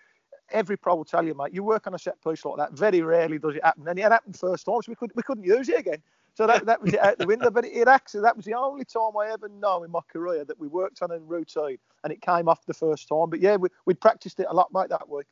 [0.51, 3.01] every pro will tell you, mate, you work on a set piece like that, very
[3.01, 5.67] rarely does it happen, and it happened first time, so we could we couldn't use
[5.67, 6.01] it again.
[6.37, 7.49] So that, that was it out the window.
[7.49, 10.45] But it, it actually that was the only time I ever know in my career
[10.45, 13.31] that we worked on a routine and it came off the first time.
[13.31, 15.25] But yeah, we we practiced it a lot, mate, that week.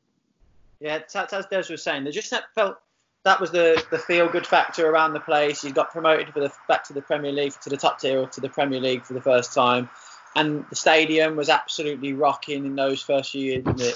[0.79, 2.77] Yeah, as Des was saying, they just that felt
[3.23, 5.63] that was the the feel good factor around the place.
[5.63, 8.27] You got promoted for the back to the Premier League to the top tier or
[8.29, 9.87] to the Premier League for the first time,
[10.35, 13.95] and the stadium was absolutely rocking in those first few years.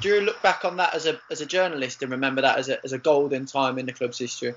[0.00, 2.68] Do you look back on that as a as a journalist and remember that as
[2.68, 4.54] a as a golden time in the club's history?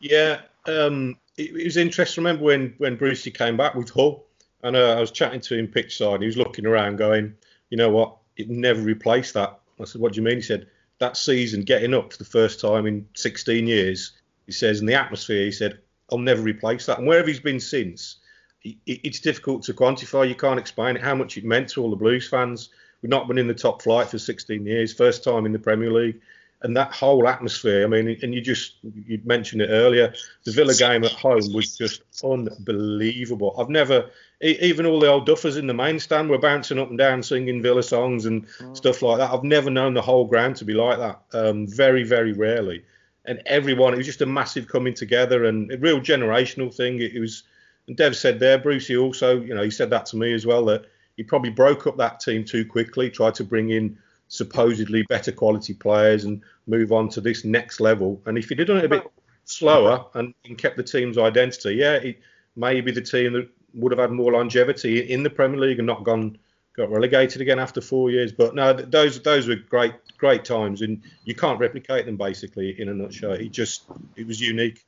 [0.00, 2.24] Yeah, um, it, it was interesting.
[2.24, 4.26] Remember when when Brucey came back with Hull,
[4.62, 6.14] and uh, I was chatting to him pitch side.
[6.14, 7.34] And he was looking around, going,
[7.68, 8.16] "You know what?
[8.36, 10.66] It never replaced that." I said, "What do you mean?" He said,
[10.98, 14.12] "That season, getting up for the first time in 16 years."
[14.46, 15.78] He says, "In the atmosphere," he said,
[16.10, 18.16] "I'll never replace that." And wherever he's been since,
[18.62, 20.28] it's difficult to quantify.
[20.28, 22.70] You can't explain it, how much it meant to all the Blues fans.
[23.02, 25.90] We've not been in the top flight for 16 years, first time in the Premier
[25.90, 26.20] League.
[26.62, 30.12] And that whole atmosphere, I mean, and you just, you mentioned it earlier,
[30.44, 33.54] the Villa game at home was just unbelievable.
[33.58, 34.10] I've never,
[34.42, 37.62] even all the old duffers in the main stand were bouncing up and down singing
[37.62, 38.76] Villa songs and mm.
[38.76, 39.30] stuff like that.
[39.30, 41.22] I've never known the whole ground to be like that.
[41.32, 42.84] Um, very, very rarely.
[43.24, 47.00] And everyone, it was just a massive coming together and a real generational thing.
[47.00, 47.44] It, it was,
[47.88, 50.66] and Dev said there, Brucey also, you know, he said that to me as well
[50.66, 50.84] that
[51.16, 53.98] he probably broke up that team too quickly, tried to bring in
[54.30, 58.22] supposedly better quality players and move on to this next level.
[58.24, 59.10] And if he'd done it a bit
[59.44, 62.20] slower and, and kept the team's identity, yeah, it
[62.56, 65.86] may be the team that would have had more longevity in the Premier League and
[65.86, 66.38] not gone
[66.76, 68.32] got relegated again after four years.
[68.32, 72.88] But no, those those were great great times, and you can't replicate them basically in
[72.88, 73.32] a nutshell.
[73.32, 73.84] It just
[74.16, 74.84] it was unique.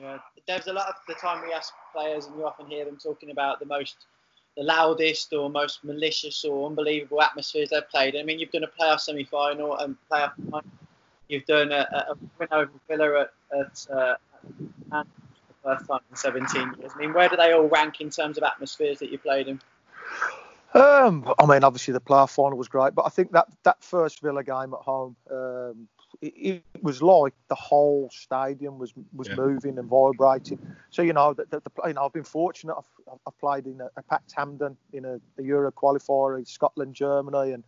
[0.00, 2.96] Yeah, there's a lot of the time we ask players, and you often hear them
[2.96, 4.06] talking about the most,
[4.56, 8.16] the loudest or most malicious or unbelievable atmospheres they've played.
[8.16, 10.62] I mean, you've done a playoff semi-final and playoff final.
[11.28, 14.14] You've done a, a win over Villa at, at uh,
[14.90, 15.04] the
[15.62, 16.92] first time in 17 years.
[16.94, 19.60] I mean, where do they all rank in terms of atmospheres that you played in?
[20.74, 24.20] Um, I mean, obviously the playoff final was great, but I think that that first
[24.20, 25.88] Villa game at home, um,
[26.24, 29.34] it, it, was like the whole stadium was was yeah.
[29.36, 30.58] moving and vibrating.
[30.90, 32.74] So you know, the, the, the, you know, I've been fortunate.
[32.76, 36.94] I've, I've played in a, a packed Hampden in a, a Euro qualifier in Scotland,
[36.94, 37.64] Germany, and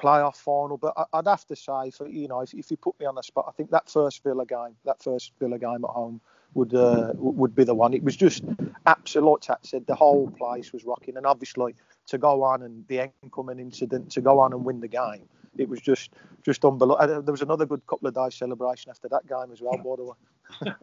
[0.00, 0.76] playoff final.
[0.76, 3.16] But I, would have to say, for you know, if, if, you put me on
[3.16, 6.20] the spot, I think that first Villa game, that first Villa game at home,
[6.54, 7.92] would uh, would be the one.
[7.92, 8.44] It was just
[8.86, 9.26] absolute.
[9.26, 11.74] Like Tat said, the whole place was rocking, and obviously
[12.06, 15.68] to go on and the Enckelman incident to go on and win the game it
[15.68, 16.10] was just
[16.42, 17.22] just unbelievable.
[17.22, 20.04] There was another good couple of days celebration after that game as well, by the
[20.04, 20.74] way.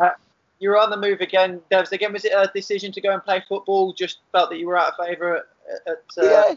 [0.00, 0.10] uh,
[0.58, 1.92] you were on the move again, Devs.
[1.92, 3.92] Again, was it a decision to go and play football?
[3.92, 5.44] Just felt that you were out of favour at,
[5.86, 6.30] at uh...
[6.30, 6.54] yeah.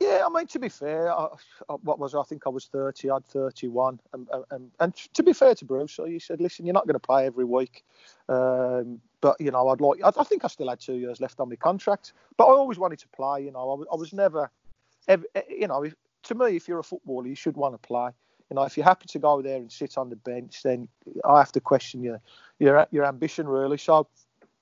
[0.00, 1.28] Yeah, I mean, to be fair, I,
[1.82, 2.20] what was I?
[2.20, 4.00] I think I was 30, I had 31.
[4.12, 6.94] And, and, and to be fair to Bruce, so he said, listen, you're not going
[6.94, 7.84] to play every week.
[8.28, 11.38] Um, but, you know, I'd like, I, I, think I still had two years left
[11.38, 12.12] on my contract.
[12.36, 14.50] But I always wanted to play, you know, I, I was never,
[15.06, 15.86] ever, you know,
[16.24, 18.10] to me, if you're a footballer, you should want to play.
[18.50, 20.88] You know, if you're happy to go there and sit on the bench, then
[21.24, 22.20] I have to question your
[22.58, 23.78] your your ambition really.
[23.78, 24.06] So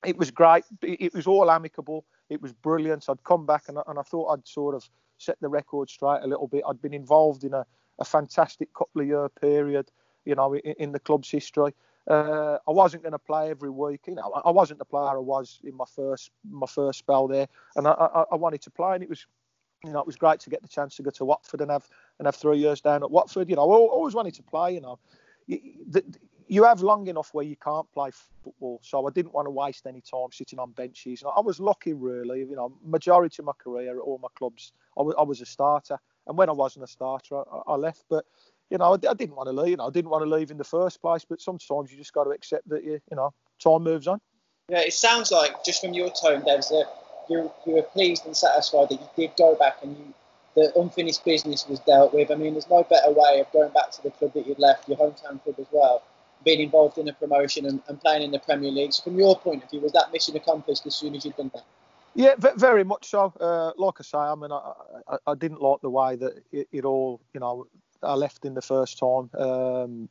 [0.04, 0.64] it was great.
[0.82, 2.04] It was all amicable.
[2.28, 3.08] It was brilliant.
[3.08, 6.26] I'd come back and, and I thought I'd sort of set the record straight a
[6.26, 6.64] little bit.
[6.68, 7.66] I'd been involved in a,
[7.98, 9.90] a fantastic couple of year period,
[10.24, 11.74] you know, in, in the club's history.
[12.08, 14.00] Uh, I wasn't going to play every week.
[14.08, 17.46] You know, I wasn't the player I was in my first my first spell there,
[17.76, 19.26] and I, I, I wanted to play, and it was
[19.84, 21.88] you know, it was great to get the chance to go to Watford and have
[22.18, 23.48] and have three years down at Watford.
[23.48, 24.74] You know, I always wanted to play.
[24.74, 24.98] You know,
[25.46, 25.60] you,
[26.46, 28.10] you have long enough where you can't play
[28.44, 31.24] football, so I didn't want to waste any time sitting on benches.
[31.24, 32.40] I was lucky, really.
[32.40, 35.46] You know, majority of my career at all my clubs, I was, I was a
[35.46, 38.04] starter, and when I wasn't a starter, I, I left.
[38.08, 38.24] But
[38.70, 39.70] you know, I, I, didn't want to leave.
[39.70, 41.24] You know, I didn't want to leave in the first place.
[41.28, 44.20] But sometimes you just got to accept that you, you know, time moves on.
[44.68, 46.86] Yeah, it sounds like just from your tone, Devs, that
[47.28, 50.14] you you were pleased and satisfied that you did go back and you
[50.54, 52.30] the unfinished business was dealt with.
[52.30, 54.88] I mean, there's no better way of going back to the club that you'd left,
[54.88, 56.02] your hometown club as well,
[56.44, 58.92] being involved in a promotion and, and playing in the Premier League.
[58.92, 61.50] So, from your point of view, was that mission accomplished as soon as you'd done
[61.54, 61.64] that?
[62.14, 63.32] Yeah, very much so.
[63.40, 64.72] Uh, like I say, I mean, I,
[65.08, 67.66] I, I, didn't like the way that it, it, all, you know,
[68.02, 69.30] I left in the first time.
[69.40, 70.10] Um,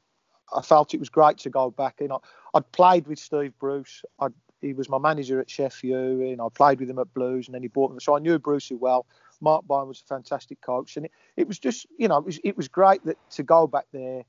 [0.52, 1.98] I felt it was great to go back.
[2.02, 2.22] You know,
[2.56, 4.04] I'd played with Steve Bruce.
[4.20, 7.56] I'd he was my manager at Sheffield, and I played with him at Blues, and
[7.56, 7.98] then he bought me.
[8.00, 9.06] So I knew Brucey well.
[9.42, 12.40] Mark Byrne was a fantastic coach, and it, it was just, you know, it was,
[12.44, 14.24] it was great that to go back there,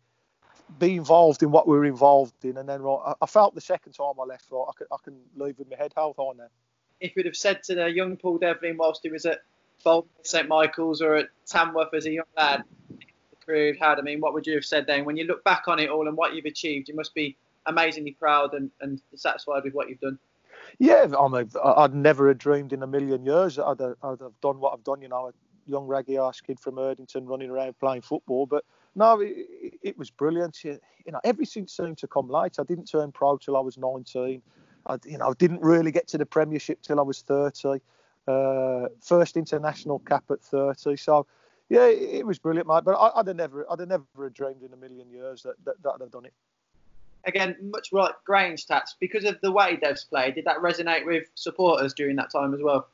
[0.79, 3.61] be involved in what we were involved in, and then right, I, I felt the
[3.61, 6.33] second time I left, right, I can, I can leave with my head held high
[6.37, 6.49] now.
[7.01, 9.41] If you'd have said to the young Paul Devlin whilst he was at
[9.85, 14.21] Boldmere, St Michael's, or at Tamworth as a young lad, the career had, I mean,
[14.21, 15.05] what would you have said then?
[15.05, 18.13] When you look back on it all and what you've achieved, you must be amazingly
[18.13, 20.19] proud and, and satisfied with what you've done.
[20.79, 24.41] Yeah, I'm a, I'd never have dreamed in a million years I'd have, I'd have
[24.41, 25.03] done what I've done.
[25.03, 25.33] You know, a
[25.71, 28.47] young raggy ass kid from Erdington running around playing football.
[28.47, 30.63] But no, it, it was brilliant.
[30.65, 32.59] You, you know, everything seemed to come late.
[32.59, 34.43] I didn't turn pro till I was 19.
[34.87, 37.81] I, you know, didn't really get to the Premiership till I was 30.
[38.29, 40.97] Uh, first international cap at 30.
[40.97, 41.27] So,
[41.69, 42.85] yeah, it, it was brilliant, mate.
[42.85, 45.83] But I, would have never, I'd have never dreamed in a million years that, that,
[45.83, 46.35] that I'd have done it
[47.25, 51.25] again, much like Grange stats, because of the way Dev's played, did that resonate with
[51.35, 52.89] supporters during that time as well?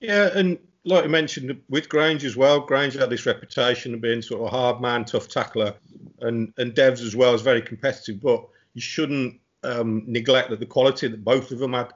[0.00, 4.22] Yeah, and like you mentioned with Grange as well, Grange had this reputation of being
[4.22, 5.74] sort of a hard man, tough tackler,
[6.20, 8.20] and and Devs as well is very competitive.
[8.20, 11.92] But you shouldn't um, neglect that the quality that both of them had.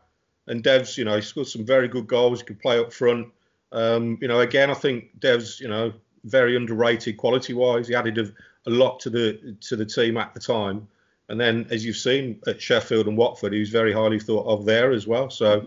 [0.46, 2.40] and Dev's, you know, he scored some very good goals.
[2.40, 3.28] He could play up front.
[3.70, 5.92] Um, you know, again, I think Dev's, you know,
[6.24, 7.88] very underrated quality-wise.
[7.88, 8.32] He added a,
[8.66, 10.88] a, lot to the to the team at the time.
[11.33, 14.66] And then, as you've seen at Sheffield and Watford, he was very highly thought of
[14.66, 15.30] there as well.
[15.30, 15.66] So,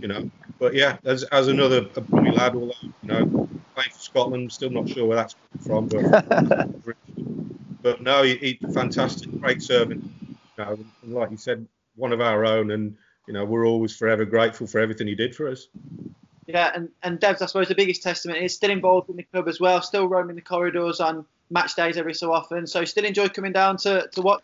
[0.00, 0.30] you know,
[0.60, 3.26] but yeah, as, as another a Brummie lad, although you know,
[3.74, 5.34] playing for Scotland, still not sure where that's
[5.66, 6.12] coming from,
[6.84, 10.04] but but no, he, he fantastic, great servant.
[10.28, 12.96] You know, and like you said, one of our own, and
[13.26, 15.66] you know, we're always forever grateful for everything he did for us.
[16.46, 19.48] Yeah, and, and Devs, I suppose the biggest testament is still involved in the club
[19.48, 22.64] as well, still roaming the corridors on match days every so often.
[22.68, 24.42] So still enjoy coming down to, to watch.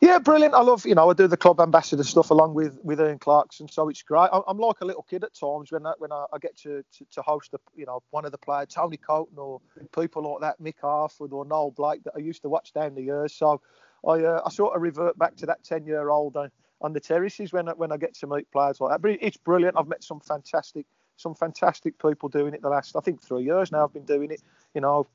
[0.00, 0.54] Yeah, brilliant.
[0.54, 3.68] I love, you know, I do the club ambassador stuff along with with Ian Clarkson,
[3.68, 4.28] so it's great.
[4.32, 7.06] I'm like a little kid at times when I, when I, I get to, to,
[7.12, 9.60] to host, the, you know, one of the players, Tony Coton or
[9.98, 13.02] people like that, Mick Harford or Noel Blake that I used to watch down the
[13.02, 13.34] years.
[13.34, 13.60] So
[14.06, 17.00] I uh, I sort of revert back to that 10 year old on, on the
[17.00, 19.02] terraces when when I get to meet players like that.
[19.02, 19.76] But it's brilliant.
[19.76, 20.86] I've met some fantastic
[21.16, 23.84] some fantastic people doing it the last I think three years now.
[23.84, 24.42] I've been doing it.
[24.74, 25.08] You know,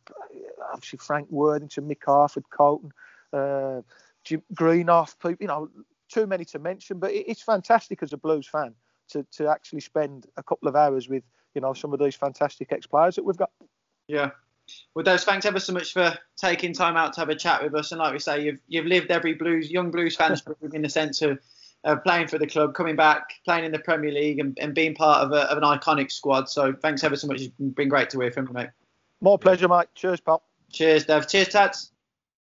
[0.73, 2.91] obviously Frank Worthington, Mick Harford, Coton,
[3.31, 3.81] uh,
[4.53, 5.37] Greenhoff, people.
[5.39, 5.69] You know,
[6.09, 6.99] too many to mention.
[6.99, 8.73] But it's fantastic as a Blues fan
[9.09, 11.23] to to actually spend a couple of hours with
[11.55, 13.51] you know some of these fantastic ex players that we've got.
[14.07, 14.31] Yeah.
[14.95, 17.75] Well, Des, thanks ever so much for taking time out to have a chat with
[17.75, 17.91] us.
[17.91, 20.89] And like we say, you've you've lived every Blues young Blues fan's dream in the
[20.89, 21.39] sense of
[21.83, 24.95] uh, playing for the club, coming back, playing in the Premier League, and, and being
[24.95, 26.49] part of, a, of, an iconic squad.
[26.49, 27.41] So thanks ever so much.
[27.41, 28.69] It's been great to hear from you, mate.
[29.19, 29.87] More pleasure, mate.
[29.95, 30.43] Cheers, pal.
[30.71, 31.27] Cheers, Dev.
[31.27, 31.91] Cheers, Tats.